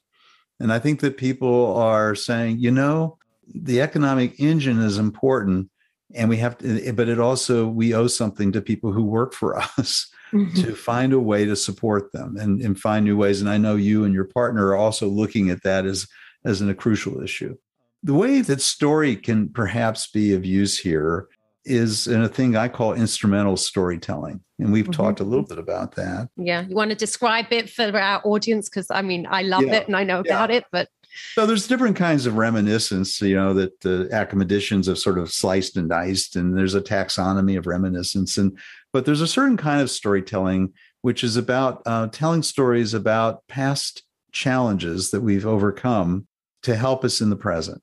[0.60, 5.70] And I think that people are saying, you know, the economic engine is important
[6.14, 9.58] and we have to but it also we owe something to people who work for
[9.78, 10.62] us mm-hmm.
[10.64, 13.76] to find a way to support them and, and find new ways and i know
[13.76, 16.08] you and your partner are also looking at that as
[16.44, 17.56] as an, a crucial issue
[18.04, 21.28] the way that story can perhaps be of use here
[21.66, 24.42] is in a thing I call instrumental storytelling.
[24.60, 24.92] And we've mm-hmm.
[24.92, 26.30] talked a little bit about that.
[26.38, 26.66] Yeah.
[26.68, 28.70] You want to describe it for our audience?
[28.70, 29.76] Because I mean, I love yeah.
[29.76, 30.34] it and I know yeah.
[30.34, 30.90] about it, but.
[31.34, 35.78] So there's different kinds of reminiscence, you know, that the academicians have sort of sliced
[35.78, 38.38] and diced, and there's a taxonomy of reminiscence.
[38.38, 38.58] And
[38.92, 40.74] but there's a certain kind of storytelling
[41.06, 44.02] which is about uh, telling stories about past
[44.32, 46.26] challenges that we've overcome
[46.64, 47.80] to help us in the present.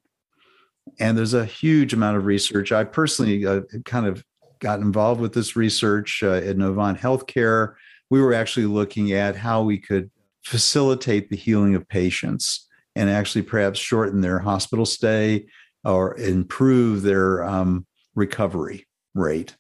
[0.98, 2.72] And there's a huge amount of research.
[2.72, 4.24] I personally uh, kind of
[4.60, 7.74] got involved with this research uh, at Novant Healthcare.
[8.10, 10.10] We were actually looking at how we could
[10.44, 15.46] facilitate the healing of patients and actually perhaps shorten their hospital stay
[15.84, 19.56] or improve their um, recovery rate.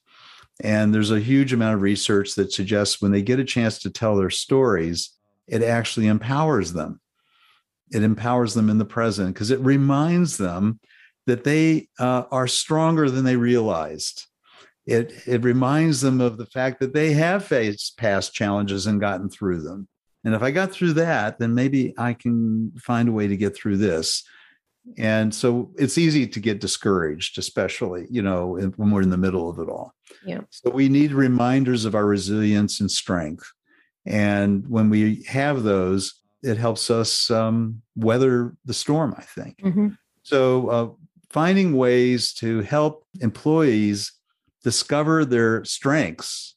[0.62, 3.90] And there's a huge amount of research that suggests when they get a chance to
[3.90, 5.10] tell their stories,
[5.48, 7.00] it actually empowers them.
[7.90, 10.78] It empowers them in the present because it reminds them
[11.26, 14.26] that they uh, are stronger than they realized.
[14.86, 19.30] It, it reminds them of the fact that they have faced past challenges and gotten
[19.30, 19.88] through them.
[20.24, 23.56] And if I got through that, then maybe I can find a way to get
[23.56, 24.24] through this.
[24.98, 29.48] And so it's easy to get discouraged, especially, you know, when we're in the middle
[29.48, 29.94] of it all.
[30.24, 30.40] Yeah.
[30.50, 33.48] So we need reminders of our resilience and strength.
[34.04, 39.58] And when we have those, it helps us um, weather the storm, I think.
[39.58, 39.88] Mm-hmm.
[40.24, 40.88] So uh,
[41.32, 44.12] finding ways to help employees
[44.62, 46.54] discover their strengths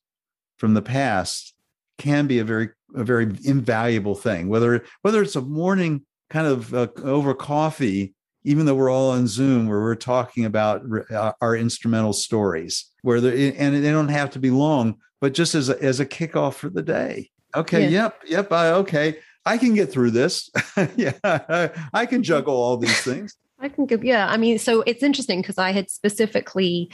[0.57, 1.53] from the past
[1.97, 4.47] can be a very a very invaluable thing.
[4.47, 9.25] Whether whether it's a morning kind of uh, over coffee even though we're all on
[9.27, 14.29] zoom where we're talking about uh, our instrumental stories where they and they don't have
[14.31, 17.29] to be long but just as a, as a kickoff for the day.
[17.55, 18.03] Okay yeah.
[18.03, 20.49] yep yep I, okay i can get through this.
[20.95, 21.13] Yeah
[21.93, 23.35] i can juggle all these things
[23.65, 24.27] I can give, yeah.
[24.27, 26.91] I mean, so it's interesting because I had specifically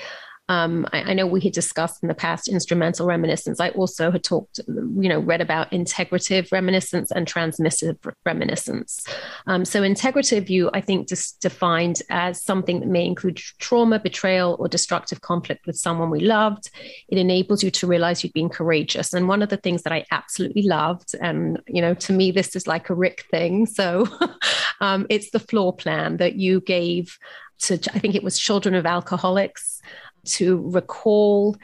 [0.51, 3.61] um, I, I, know we had discussed in the past instrumental reminiscence.
[3.61, 9.05] I also had talked, you know, read about integrative reminiscence and transmissive reminiscence.
[9.47, 14.57] Um, so, integrative you, I think, just defined as something that may include trauma, betrayal,
[14.59, 16.69] or destructive conflict with someone we loved.
[17.07, 19.13] It enables you to realize you've been courageous.
[19.13, 22.57] And one of the things that I absolutely loved, and you know, to me, this
[22.57, 23.67] is like a Rick thing.
[23.67, 24.05] So,
[24.81, 27.17] um, it's the floor plan that you gave
[27.61, 29.81] to, I think it was children of alcoholics
[30.25, 31.57] to recall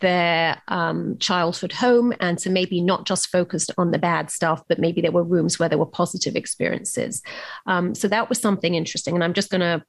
[0.00, 4.78] their um, childhood home and to maybe not just focused on the bad stuff, but
[4.78, 7.22] maybe there were rooms where there were positive experiences.
[7.66, 9.14] Um, so that was something interesting.
[9.14, 9.82] And I'm just going to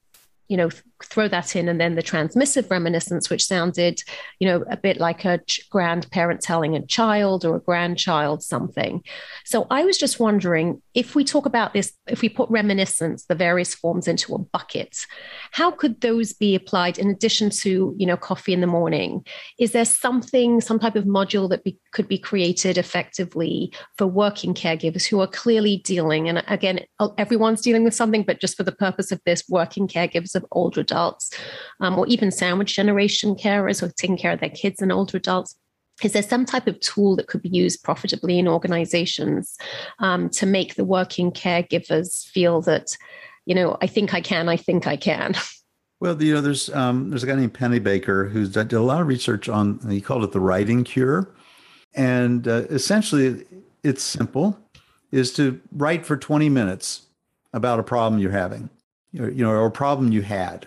[0.48, 0.70] you know,
[1.04, 4.00] throw that in, and then the transmissive reminiscence, which sounded,
[4.38, 9.02] you know, a bit like a grandparent telling a child or a grandchild something.
[9.44, 13.34] So I was just wondering if we talk about this, if we put reminiscence, the
[13.34, 14.96] various forms into a bucket,
[15.50, 19.24] how could those be applied in addition to, you know, coffee in the morning?
[19.58, 24.54] Is there something, some type of module that be, could be created effectively for working
[24.54, 26.80] caregivers who are clearly dealing, and again,
[27.18, 30.80] everyone's dealing with something, but just for the purpose of this, working caregivers of older
[30.80, 31.30] adults,
[31.80, 35.16] um, or even sandwich generation carers who are taking care of their kids and older
[35.16, 35.56] adults.
[36.02, 39.56] Is there some type of tool that could be used profitably in organizations
[39.98, 42.96] um, to make the working caregivers feel that,
[43.46, 45.34] you know, I think I can, I think I can?
[45.98, 49.06] Well, you know, there's um, there's a guy named Pennebaker who's did a lot of
[49.06, 49.80] research on.
[49.88, 51.34] He called it the writing cure,
[51.94, 53.46] and uh, essentially,
[53.82, 54.58] it's simple:
[55.10, 57.06] is to write for 20 minutes
[57.54, 58.68] about a problem you're having,
[59.18, 60.66] or, you know, or a problem you had.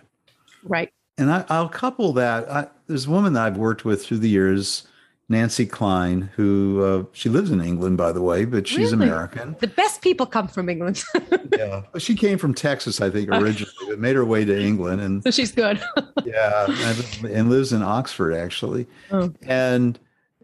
[0.64, 0.92] Right.
[1.18, 2.50] And I, will couple that.
[2.50, 4.88] I, there's a woman that I've worked with through the years,
[5.28, 9.06] Nancy Kline, who uh, she lives in England, by the way, but she's really?
[9.06, 9.56] American.
[9.60, 11.04] The best people come from England.
[11.52, 15.22] yeah, she came from Texas, I think, originally, but made her way to England, and
[15.24, 15.82] so she's good.
[16.26, 18.88] yeah, and, and, lives in Oxford actually.
[19.12, 19.32] Oh.
[19.44, 20.00] And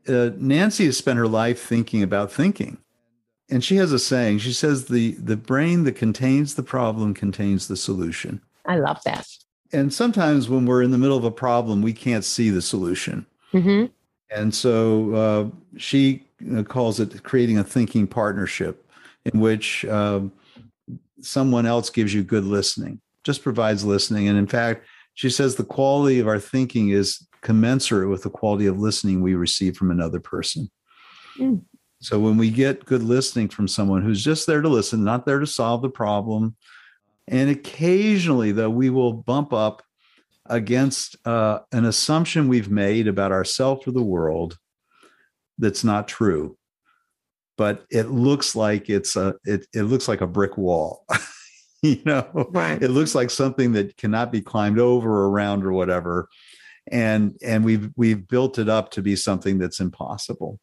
[0.08, 2.78] uh, Nancy has spent her life thinking about thinking,
[3.49, 4.39] and she has a saying.
[4.39, 8.41] She says the the brain that contains the problem contains the solution.
[8.65, 9.27] I love that.
[9.73, 13.25] And sometimes when we're in the middle of a problem, we can't see the solution.
[13.53, 13.86] Mm-hmm.
[14.31, 16.23] And so uh, she
[16.55, 18.89] uh, calls it creating a thinking partnership
[19.25, 20.21] in which uh,
[21.21, 24.27] someone else gives you good listening, just provides listening.
[24.27, 28.65] And in fact, she says the quality of our thinking is commensurate with the quality
[28.65, 30.69] of listening we receive from another person.
[31.38, 31.62] Mm.
[32.06, 35.39] So when we get good listening from someone who's just there to listen, not there
[35.39, 36.56] to solve the problem,
[37.28, 39.82] and occasionally, though, we will bump up
[40.46, 44.60] against uh, an assumption we've made about ourselves or the world
[45.58, 46.56] that's not true.
[47.58, 51.08] But it looks like it's a it, it looks like a brick wall.
[51.82, 52.84] you know, right.
[52.84, 56.30] it looks like something that cannot be climbed over or around or whatever.
[56.91, 60.60] And and we've we've built it up to be something that's impossible.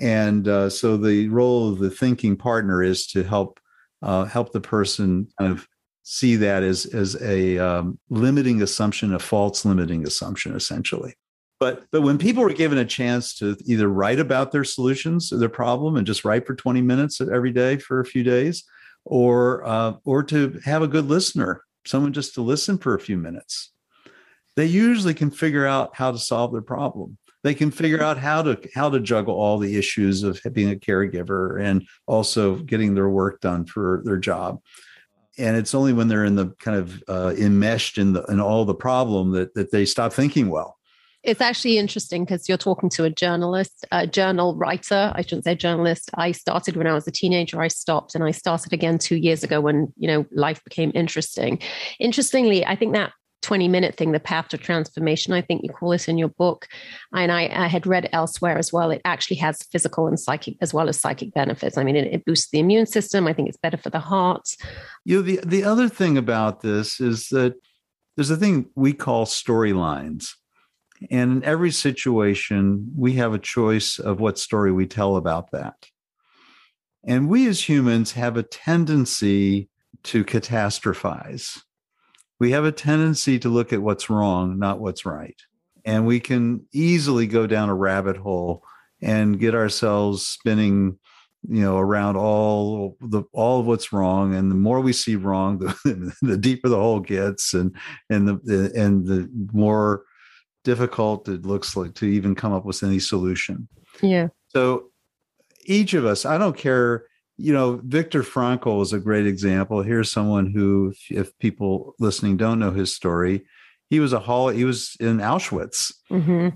[0.00, 3.58] And uh, so the role of the thinking partner is to help
[4.02, 5.66] uh, help the person kind of
[6.02, 11.14] see that as as a um, limiting assumption, a false limiting assumption, essentially.
[11.58, 15.36] But but when people were given a chance to either write about their solutions, to
[15.36, 18.64] their problem, and just write for 20 minutes every day for a few days,
[19.04, 23.18] or uh, or to have a good listener, someone just to listen for a few
[23.18, 23.72] minutes,
[24.56, 28.42] they usually can figure out how to solve their problem they can figure out how
[28.42, 33.08] to how to juggle all the issues of being a caregiver and also getting their
[33.08, 34.60] work done for their job
[35.40, 38.64] and it's only when they're in the kind of uh, enmeshed in the in all
[38.64, 40.76] the problem that that they stop thinking well.
[41.22, 45.12] It's actually interesting because you're talking to a journalist, a journal writer.
[45.14, 46.10] I shouldn't say journalist.
[46.14, 47.60] I started when I was a teenager.
[47.60, 51.58] I stopped, and I started again two years ago when you know life became interesting.
[51.98, 55.92] Interestingly, I think that 20 minute thing, the path to transformation, I think you call
[55.92, 56.66] it in your book.
[57.14, 58.90] And I, I, had read elsewhere as well.
[58.90, 61.78] It actually has physical and psychic as well as psychic benefits.
[61.78, 63.26] I mean, it, it boosts the immune system.
[63.26, 64.48] I think it's better for the heart.
[65.04, 67.54] You know, the, the other thing about this is that
[68.16, 70.34] there's a thing we call storylines.
[71.10, 75.86] And in every situation, we have a choice of what story we tell about that.
[77.04, 79.70] And we as humans have a tendency
[80.02, 81.60] to catastrophize
[82.40, 85.36] we have a tendency to look at what's wrong, not what's right.
[85.84, 88.64] And we can easily go down a rabbit hole
[89.00, 90.98] and get ourselves spinning
[91.48, 94.34] you know around all the all of what's wrong.
[94.34, 97.74] And the more we see wrong the, the deeper the hole gets and
[98.10, 100.02] and the and the more
[100.64, 103.68] difficult it looks like to even come up with any solution.
[104.02, 104.28] Yeah.
[104.48, 104.90] So
[105.64, 107.04] each of us i don't care
[107.40, 109.82] you know, Viktor Frankl is a great example.
[109.82, 113.44] Here's someone who, if, if people listening don't know his story,
[113.88, 114.48] he was a hall.
[114.48, 116.50] He was in Auschwitz, mm-hmm.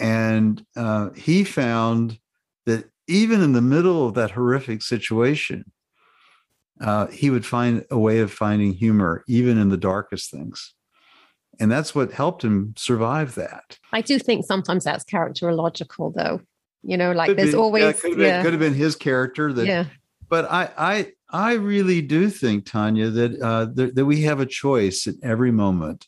[0.00, 2.18] and uh, he found
[2.64, 5.70] that even in the middle of that horrific situation,
[6.80, 10.74] uh, he would find a way of finding humor, even in the darkest things.
[11.58, 13.78] And that's what helped him survive that.
[13.92, 16.40] I do think sometimes that's characterological, though
[16.86, 18.36] you know like could there's always yeah, could, have yeah.
[18.36, 19.84] been, could have been his character that yeah
[20.28, 24.46] but i i i really do think tanya that uh that, that we have a
[24.46, 26.06] choice at every moment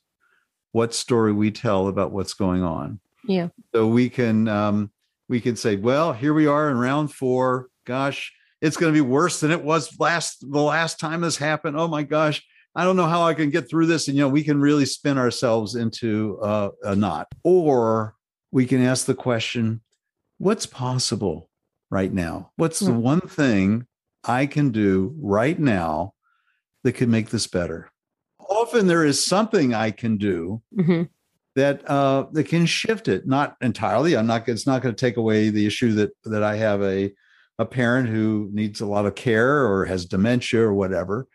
[0.73, 4.91] what story we tell about what's going on yeah so we can um
[5.29, 9.01] we can say well here we are in round four gosh it's going to be
[9.07, 12.43] worse than it was last the last time this happened oh my gosh
[12.75, 14.07] I don't know how I can get through this.
[14.07, 17.27] And, you know, we can really spin ourselves into uh, a knot.
[17.43, 18.15] Or
[18.53, 19.81] we can ask the question,
[20.39, 21.51] what's possible
[21.91, 22.53] right now?
[22.57, 23.01] What's the hmm.
[23.01, 23.87] one thing
[24.25, 26.15] I can do right now
[26.85, 27.91] that could make this better?
[28.49, 31.03] Often there is something I can do mm-hmm.
[31.55, 33.27] that uh, that can shift it.
[33.27, 34.17] Not entirely.
[34.17, 34.49] I'm not.
[34.49, 37.13] It's not going to take away the issue that that I have a
[37.59, 41.27] a parent who needs a lot of care or has dementia or whatever.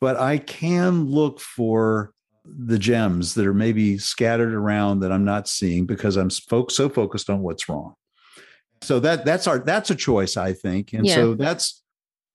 [0.00, 2.12] But I can look for
[2.44, 7.28] the gems that are maybe scattered around that I'm not seeing because I'm so focused
[7.28, 7.94] on what's wrong.
[8.86, 10.92] So that that's our that's a choice, I think.
[10.92, 11.16] And yeah.
[11.16, 11.82] so that's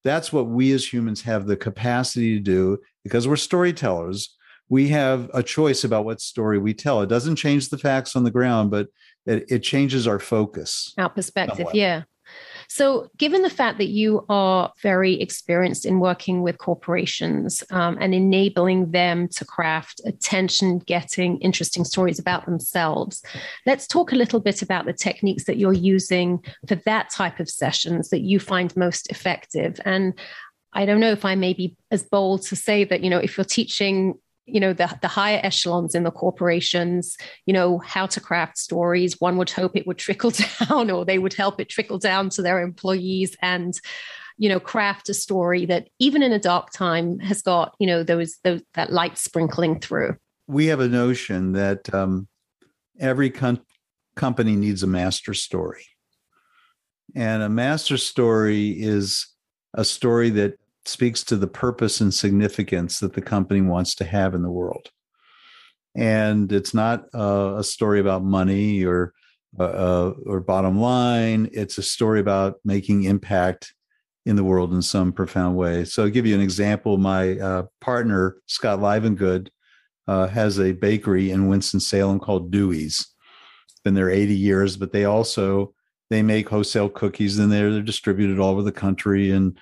[0.03, 4.35] that's what we as humans have the capacity to do because we're storytellers.
[4.67, 7.01] We have a choice about what story we tell.
[7.01, 8.87] It doesn't change the facts on the ground, but
[9.25, 10.93] it, it changes our focus.
[10.97, 11.75] Our perspective, somewhat.
[11.75, 12.03] yeah.
[12.73, 18.15] So, given the fact that you are very experienced in working with corporations um, and
[18.15, 23.25] enabling them to craft attention getting interesting stories about themselves,
[23.65, 27.49] let's talk a little bit about the techniques that you're using for that type of
[27.49, 29.77] sessions that you find most effective.
[29.84, 30.17] And
[30.71, 33.36] I don't know if I may be as bold to say that, you know, if
[33.36, 34.13] you're teaching
[34.45, 39.19] you know the, the higher echelons in the corporations you know how to craft stories.
[39.19, 40.32] One would hope it would trickle
[40.69, 43.80] down or they would help it trickle down to their employees and
[44.38, 48.04] you know craft a story that even in a dark time has got you know
[48.04, 50.15] those, those that light sprinkling through.
[50.47, 52.27] We have a notion that um,
[52.99, 53.65] every com-
[54.15, 55.86] company needs a master story.
[57.15, 59.27] And a master story is
[59.73, 64.34] a story that speaks to the purpose and significance that the company wants to have
[64.34, 64.89] in the world.
[65.96, 69.13] And it's not uh, a story about money or
[69.60, 71.50] uh, uh, or bottom line.
[71.52, 73.74] It's a story about making impact
[74.26, 75.84] in the world in some profound way.
[75.84, 76.98] So, I'll give you an example.
[76.98, 79.50] My uh, partner Scott Livengood
[80.08, 83.08] uh, has a bakery in Winston Salem called Dewey's.
[83.84, 85.74] Been there 80 years, but they also
[86.10, 89.58] they make wholesale cookies and they're, they're distributed all over the country and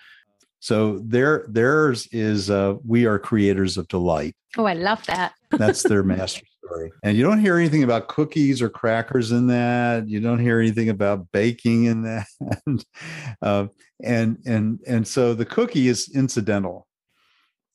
[0.60, 4.36] so their theirs is uh, we are creators of delight.
[4.58, 5.34] Oh, I love that.
[5.52, 6.92] That's their master story.
[7.04, 10.08] And you don't hear anything about cookies or crackers in that.
[10.08, 12.28] You don't hear anything about baking in that.
[13.42, 13.68] uh,
[14.04, 16.88] and and and so the cookie is incidental.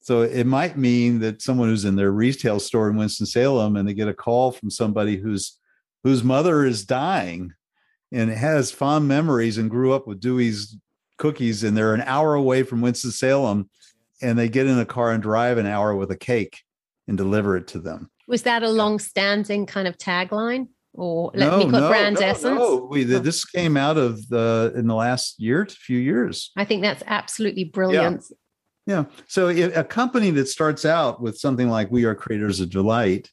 [0.02, 3.88] So it might mean that someone who's in their retail store in Winston Salem and
[3.88, 5.58] they get a call from somebody whose
[6.02, 7.54] whose mother is dying
[8.12, 10.76] and has fond memories and grew up with Dewey's
[11.18, 13.68] cookies and they're an hour away from Winston-Salem
[14.22, 16.62] and they get in a car and drive an hour with a cake
[17.06, 18.10] and deliver it to them.
[18.26, 20.68] Was that a long-standing kind of tagline?
[20.96, 22.58] Or let no, me put no, brand no, essence.
[22.58, 26.52] No, we this came out of the in the last year to few years.
[26.56, 28.24] I think that's absolutely brilliant.
[28.86, 29.00] Yeah.
[29.00, 29.04] yeah.
[29.26, 33.28] So a company that starts out with something like "We are creators of delight,"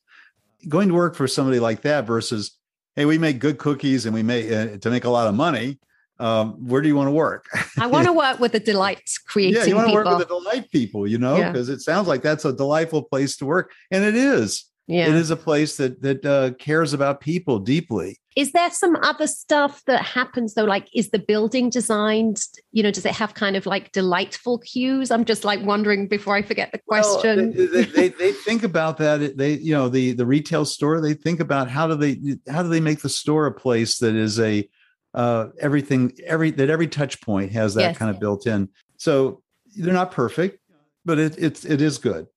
[0.68, 2.58] going to work for somebody like that versus,
[2.96, 5.78] "Hey, we make good cookies and we make uh, to make a lot of money."
[6.22, 7.46] Um, where do you want to work?
[7.80, 9.62] I want to work with the delight creating.
[9.62, 11.76] Yeah, you want to work with the delight people, you know, because yeah.
[11.76, 14.66] it sounds like that's a delightful place to work, and it is.
[14.88, 15.08] Yeah.
[15.08, 18.20] It is a place that that uh, cares about people deeply.
[18.36, 20.64] Is there some other stuff that happens though?
[20.64, 22.42] Like, is the building designed?
[22.72, 25.12] You know, does it have kind of like delightful cues?
[25.12, 27.54] I'm just like wondering before I forget the question.
[27.56, 29.38] Well, they, they, they, think about that.
[29.38, 31.02] They, you know, the the retail store.
[31.02, 34.16] They think about how do they how do they make the store a place that
[34.16, 34.68] is a
[35.14, 37.98] uh, everything every that every touch point has that yes.
[37.98, 38.70] kind of built in.
[38.98, 39.42] So
[39.76, 40.62] they're not perfect
[41.06, 42.28] but it, it's it is good.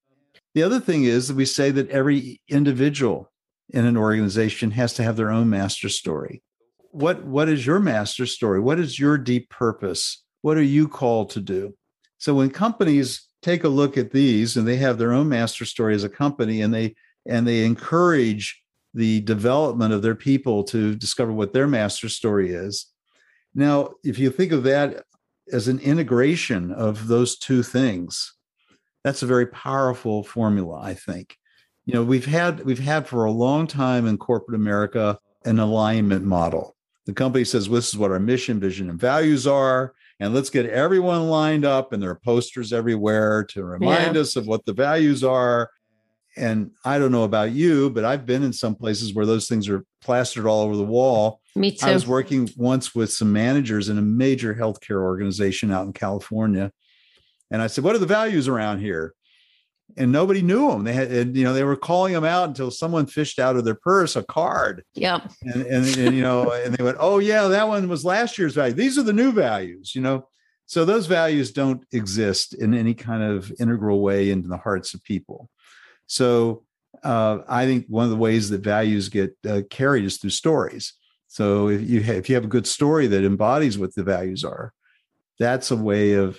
[0.54, 3.30] The other thing is that we say that every individual
[3.70, 6.42] in an organization has to have their own master story.
[6.90, 8.60] What what is your master story?
[8.60, 10.22] What is your deep purpose?
[10.42, 11.74] What are you called to do?
[12.18, 15.94] So when companies take a look at these and they have their own master story
[15.94, 16.94] as a company and they
[17.26, 18.62] and they encourage
[18.94, 22.86] the development of their people to discover what their master story is.
[23.54, 25.04] Now, if you think of that
[25.52, 28.34] as an integration of those two things,
[29.02, 31.36] that's a very powerful formula, I think.
[31.84, 36.24] You know, we've had we've had for a long time in corporate America an alignment
[36.24, 36.74] model.
[37.04, 40.48] The company says well, this is what our mission, vision, and values are, and let's
[40.48, 41.92] get everyone lined up.
[41.92, 44.22] And there are posters everywhere to remind yeah.
[44.22, 45.68] us of what the values are
[46.36, 49.68] and I don't know about you, but I've been in some places where those things
[49.68, 51.40] are plastered all over the wall.
[51.54, 51.86] Me too.
[51.86, 56.72] I was working once with some managers in a major healthcare organization out in California.
[57.50, 59.14] And I said, What are the values around here?
[59.96, 60.82] And nobody knew them.
[60.82, 63.64] They had, and, you know, they were calling them out until someone fished out of
[63.64, 64.82] their purse a card.
[64.94, 65.20] Yeah.
[65.42, 68.54] And, and, and you know, and they went, Oh, yeah, that one was last year's
[68.54, 68.74] value.
[68.74, 70.26] These are the new values, you know.
[70.66, 75.04] So those values don't exist in any kind of integral way into the hearts of
[75.04, 75.50] people.
[76.06, 76.64] So
[77.02, 80.94] uh, I think one of the ways that values get uh, carried is through stories.
[81.28, 84.44] So if you have, if you have a good story that embodies what the values
[84.44, 84.72] are,
[85.38, 86.38] that's a way of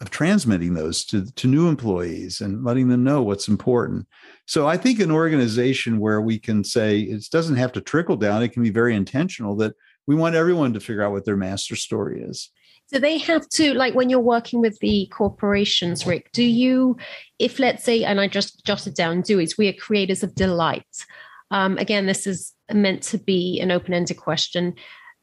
[0.00, 4.06] of transmitting those to to new employees and letting them know what's important.
[4.46, 8.42] So I think an organization where we can say it doesn't have to trickle down;
[8.42, 9.74] it can be very intentional that
[10.06, 12.50] we want everyone to figure out what their master story is.
[12.92, 16.98] Do they have to, like when you're working with the corporations, Rick, do you,
[17.38, 21.06] if let's say, and I just jotted down Dewey's, we are creators of delight.
[21.50, 24.74] Um, again, this is meant to be an open ended question.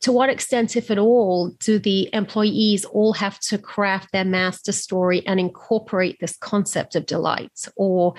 [0.02, 4.72] To what extent, if at all, do the employees all have to craft their master
[4.72, 7.68] story and incorporate this concept of delight?
[7.76, 8.16] Or,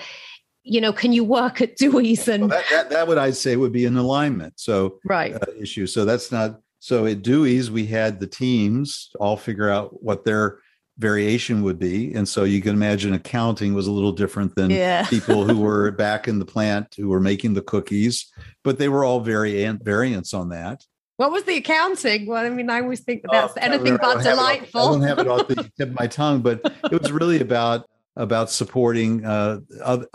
[0.63, 3.55] you know, can you work at Dewey's and well, that, that, that would I say
[3.55, 4.59] would be an alignment.
[4.59, 5.87] So right uh, issue.
[5.87, 10.57] So that's not so at Dewey's, we had the teams all figure out what their
[10.97, 12.11] variation would be.
[12.15, 15.05] And so you can imagine accounting was a little different than yeah.
[15.09, 18.31] people who were back in the plant who were making the cookies,
[18.63, 20.83] but they were all variant variants on that.
[21.17, 22.25] What was the accounting?
[22.25, 24.81] Well, I mean, I always think that's oh, anything but delightful.
[24.81, 26.61] I don't have it off the tip of my tongue, but
[26.91, 29.59] it was really about about supporting uh,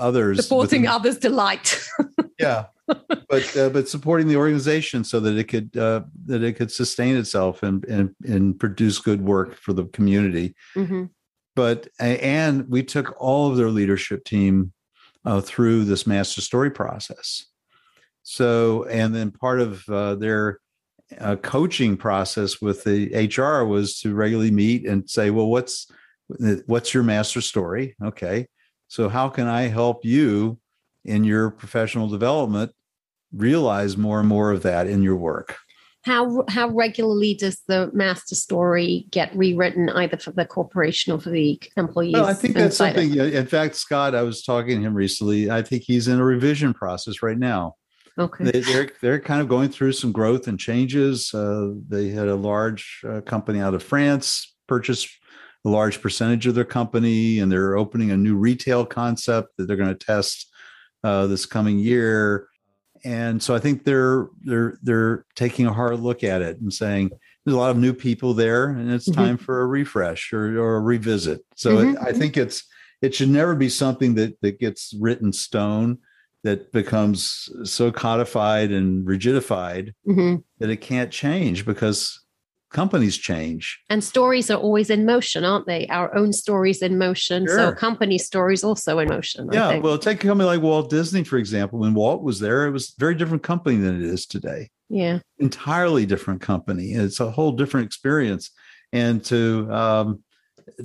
[0.01, 1.81] others, supporting within, others' delight.
[2.39, 6.70] yeah, but uh, but supporting the organization so that it could uh, that it could
[6.70, 10.55] sustain itself and and and produce good work for the community.
[10.74, 11.05] Mm-hmm.
[11.55, 14.72] But and we took all of their leadership team
[15.24, 17.47] uh, through this master story process.
[18.22, 20.61] So and then part of uh, their
[21.18, 25.87] uh, coaching process with the HR was to regularly meet and say, well, what's
[26.66, 27.95] what's your master story?
[28.05, 28.47] Okay,
[28.89, 30.59] so how can I help you?
[31.07, 32.72] In your professional development
[33.32, 35.57] realize more and more of that in your work.
[36.04, 41.30] How how regularly does the master story get rewritten either for the corporation or for
[41.30, 44.94] the employees well, i think that's something in fact scott i was talking to him
[44.94, 45.50] recently.
[45.50, 47.74] I think he's in a revision process right now.
[48.18, 48.44] Okay.
[48.44, 51.34] They, are they're, they're kind of going through some growth and changes.
[51.34, 55.09] Uh, they had a large uh, company out of france purchase
[55.64, 59.76] a large percentage of their company and they're opening a new retail concept that they're
[59.76, 60.52] going to test
[61.07, 62.48] uh, this coming year.
[63.04, 67.11] And so I think they're they're they're taking a hard look at it and saying
[67.44, 69.20] there's a lot of new people there, and it's mm-hmm.
[69.20, 71.42] time for a refresh or, or a revisit.
[71.54, 71.90] So mm-hmm.
[71.90, 72.64] it, I think it's
[73.02, 75.98] it should never be something that that gets written stone
[76.42, 80.36] that becomes so codified and rigidified mm-hmm.
[80.59, 82.20] that it can't change because
[82.77, 83.81] companies change.
[83.89, 85.87] And stories are always in motion, aren't they?
[85.87, 87.47] Our own stories in motion.
[87.47, 87.57] Sure.
[87.57, 89.49] So company stories also in motion.
[89.51, 89.79] Yeah.
[89.79, 91.79] Well, take a company like Walt Disney, for example.
[91.79, 94.68] When Walt was there, it was a very different company than it is today.
[94.91, 95.20] Yeah.
[95.39, 96.93] Entirely different company.
[96.93, 98.51] It's a whole different experience.
[98.93, 100.22] And to um,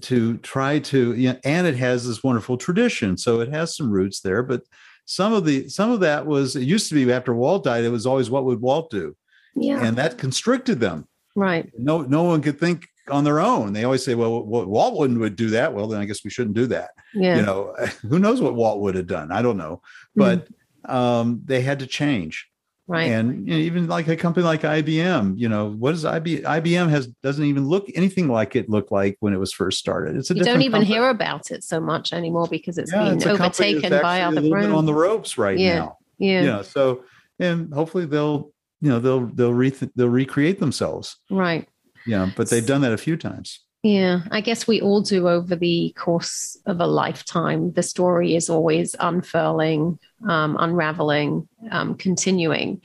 [0.02, 3.18] to try to you know, and it has this wonderful tradition.
[3.18, 4.62] So it has some roots there, but
[5.06, 7.90] some of the some of that was it used to be after Walt died, it
[7.90, 9.14] was always what would Walt do?
[9.56, 9.84] Yeah.
[9.86, 11.72] And that constricted them Right.
[11.78, 13.74] No, no one could think on their own.
[13.74, 15.74] They always say, well, Walt would do that.
[15.74, 16.92] Well, then I guess we shouldn't do that.
[17.14, 17.38] Yeah.
[17.38, 17.76] You know,
[18.10, 19.32] who knows what Walt would have done?
[19.32, 19.82] I don't know.
[20.16, 20.96] But mm-hmm.
[20.96, 22.48] um, they had to change.
[22.88, 23.12] Right.
[23.12, 26.42] And you know, even like a company like IBM, you know, what is IBM?
[26.42, 30.18] IBM has doesn't even look anything like it looked like when it was first started.
[30.18, 30.94] It's a you don't even company.
[30.94, 34.76] hear about it so much anymore because it's yeah, being it's overtaken by other brands
[34.76, 35.76] on the ropes right yeah.
[35.76, 35.98] now.
[36.18, 36.42] Yeah.
[36.42, 36.62] Yeah.
[36.64, 37.06] So
[37.40, 38.52] and hopefully they'll
[38.82, 41.18] you know they'll they'll re- they'll recreate themselves.
[41.30, 41.68] Right.
[42.06, 43.60] Yeah, but they've done that a few times.
[43.84, 47.72] Yeah, I guess we all do over the course of a lifetime.
[47.74, 52.82] The story is always unfurling, um, unraveling, um, continuing.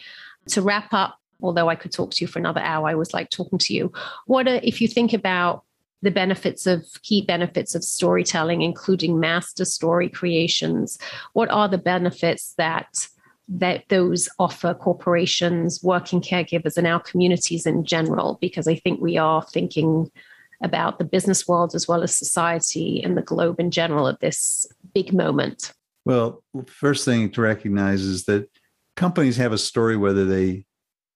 [0.49, 3.29] To wrap up, although I could talk to you for another hour, I was like
[3.29, 3.93] talking to you.
[4.27, 5.65] What are, if you think about
[6.01, 10.99] the benefits of key benefits of storytelling, including master story creations,
[11.35, 13.09] what are the benefits that
[13.49, 19.17] that those offer corporations, working caregivers, and our communities in general, because I think we
[19.17, 20.11] are thinking
[20.63, 24.67] about the business world as well as society and the globe in general at this
[24.95, 25.73] big moment.
[26.05, 28.49] Well, first thing to recognize is that
[28.97, 30.65] companies have a story whether they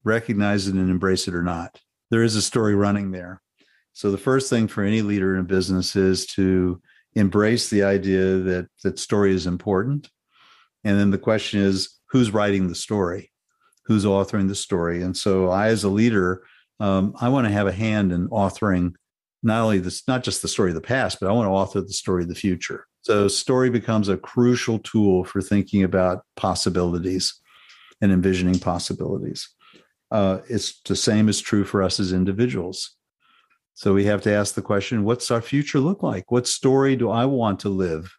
[0.05, 1.81] recognize it and embrace it or not.
[2.11, 3.41] There is a story running there.
[3.93, 6.81] So the first thing for any leader in a business is to
[7.15, 10.11] embrace the idea that that story is important.
[10.85, 13.31] And then the question is who's writing the story,
[13.87, 15.03] who's authoring the story.
[15.03, 16.43] And so I, as a leader,
[16.79, 18.95] um, I want to have a hand in authoring
[19.43, 21.81] not only this, not just the story of the past, but I want to author
[21.81, 22.87] the story of the future.
[23.03, 27.41] So story becomes a crucial tool for thinking about possibilities
[28.01, 29.49] and envisioning possibilities.
[30.11, 32.97] Uh, it's the same is true for us as individuals.
[33.75, 36.31] So we have to ask the question what's our future look like?
[36.31, 38.15] What story do I want to live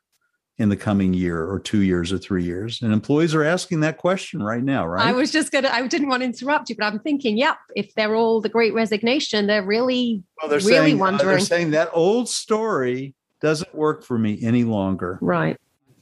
[0.62, 2.82] in the coming year or two years or three years?
[2.82, 5.08] And employees are asking that question right now, right?
[5.08, 7.58] I was just going to, I didn't want to interrupt you, but I'm thinking, yep,
[7.76, 11.30] if they're all the great resignation, they're really, well, they're really saying, wondering.
[11.30, 15.18] Uh, they're saying that old story doesn't work for me any longer.
[15.22, 15.58] Right.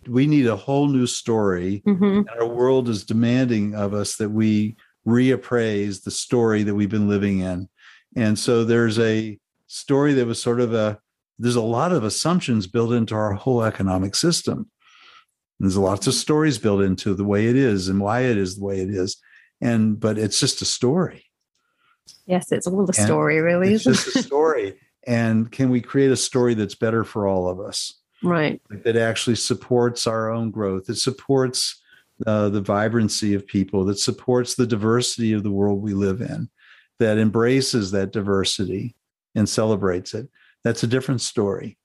[0.07, 1.81] We need a whole new story.
[1.85, 2.21] Mm-hmm.
[2.39, 4.75] our world is demanding of us that we
[5.07, 7.69] reappraise the story that we've been living in.
[8.15, 10.99] And so there's a story that was sort of a
[11.39, 14.69] there's a lot of assumptions built into our whole economic system.
[15.59, 18.63] There's lots of stories built into the way it is and why it is the
[18.63, 19.17] way it is.
[19.61, 21.25] And but it's just a story.
[22.25, 23.73] Yes, it's all the story, really.
[23.73, 24.75] It's just a story.
[25.07, 27.95] And can we create a story that's better for all of us?
[28.21, 28.61] Right.
[28.83, 30.89] That actually supports our own growth.
[30.89, 31.81] It supports
[32.25, 36.49] uh, the vibrancy of people, that supports the diversity of the world we live in,
[36.99, 38.95] that embraces that diversity
[39.35, 40.27] and celebrates it.
[40.63, 41.77] That's a different story.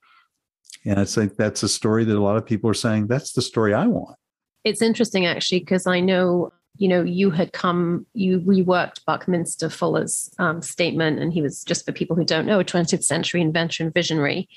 [0.84, 3.42] And I think that's a story that a lot of people are saying, that's the
[3.42, 4.16] story I want.
[4.64, 10.30] It's interesting actually, because I know, you know, you had come, you reworked Buckminster Fuller's
[10.38, 13.84] um, statement, and he was just for people who don't know, a 20th century inventor
[13.84, 14.48] and visionary.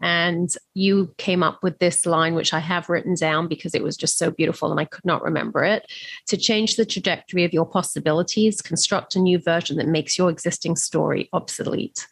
[0.00, 3.96] And you came up with this line, which I have written down because it was
[3.96, 5.90] just so beautiful and I could not remember it.
[6.26, 10.76] To change the trajectory of your possibilities, construct a new version that makes your existing
[10.76, 12.06] story obsolete.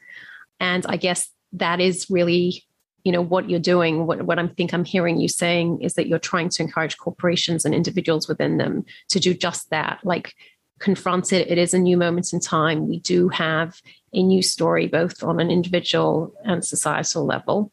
[0.61, 2.65] And I guess that is really
[3.05, 4.07] you know what you're doing.
[4.07, 7.65] What, what i think i'm hearing you saying is that you're trying to encourage corporations
[7.65, 10.35] and individuals within them to do just that like
[10.79, 11.51] confront it.
[11.51, 12.89] It is a new moment in time.
[12.89, 13.81] We do have
[14.13, 17.73] a new story both on an individual and societal level.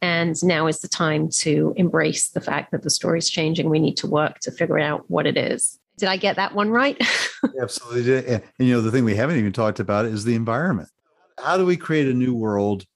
[0.00, 3.70] And now is the time to embrace the fact that the story is changing.
[3.70, 5.78] We need to work to figure out what it is.
[5.96, 7.00] Did i get that one right?
[7.60, 8.26] Absolutely.
[8.26, 10.88] And you know the thing we haven't even talked about is the environment
[11.38, 12.86] how do we create a new world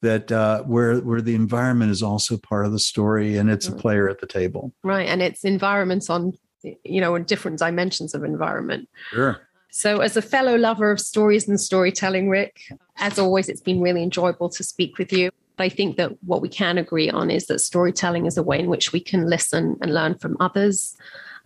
[0.00, 3.72] that uh, where where the environment is also part of the story and it's a
[3.72, 3.78] mm.
[3.78, 4.72] player at the table?
[4.82, 8.88] Right and it's environments on you know in different dimensions of environment.
[9.10, 9.40] Sure.
[9.70, 12.60] So as a fellow lover of stories and storytelling rick
[12.96, 15.30] as always it's been really enjoyable to speak with you.
[15.58, 18.68] I think that what we can agree on is that storytelling is a way in
[18.68, 20.96] which we can listen and learn from others,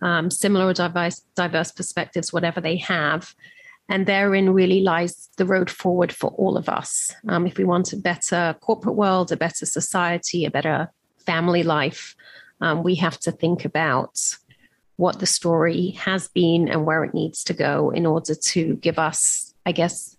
[0.01, 3.35] um, similar or diverse, diverse perspectives, whatever they have,
[3.89, 7.13] and therein really lies the road forward for all of us.
[7.27, 12.15] Um, if we want a better corporate world, a better society, a better family life,
[12.59, 14.19] um, we have to think about
[14.97, 18.99] what the story has been and where it needs to go in order to give
[18.99, 20.15] us, I guess,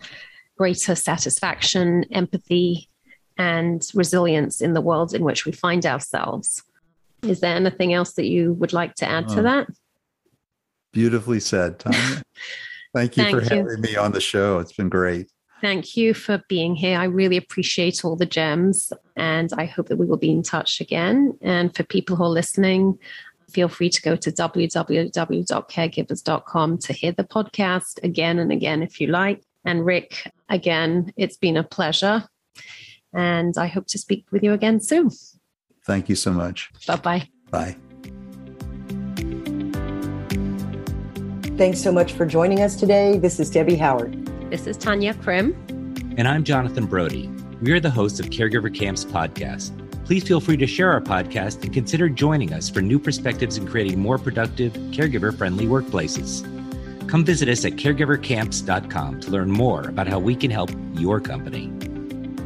[0.56, 2.88] greater satisfaction, empathy,
[3.36, 6.62] and resilience in the world in which we find ourselves.
[7.22, 9.66] Is there anything else that you would like to add to that?
[10.92, 12.22] Beautifully said, Tanya.
[12.98, 13.48] Thank you Thank for you.
[13.62, 14.58] having me on the show.
[14.58, 15.30] It's been great.
[15.60, 16.98] Thank you for being here.
[16.98, 20.80] I really appreciate all the gems and I hope that we will be in touch
[20.80, 21.38] again.
[21.40, 22.98] And for people who are listening,
[23.48, 29.06] feel free to go to www.caregivers.com to hear the podcast again and again if you
[29.06, 29.44] like.
[29.64, 32.24] And Rick, again, it's been a pleasure.
[33.12, 35.10] And I hope to speak with you again soon.
[35.86, 36.70] Thank you so much.
[36.86, 37.28] Bye-bye.
[37.50, 37.76] Bye.
[41.58, 43.18] Thanks so much for joining us today.
[43.18, 44.24] This is Debbie Howard.
[44.48, 45.56] This is Tanya Krim.
[46.16, 47.28] And I'm Jonathan Brody.
[47.60, 49.74] We are the hosts of Caregiver Camps podcast.
[50.06, 53.66] Please feel free to share our podcast and consider joining us for new perspectives in
[53.66, 56.46] creating more productive, caregiver friendly workplaces.
[57.08, 61.72] Come visit us at caregivercamps.com to learn more about how we can help your company.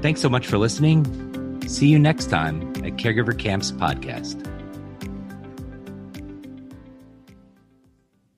[0.00, 1.60] Thanks so much for listening.
[1.68, 4.48] See you next time at Caregiver Camps Podcast.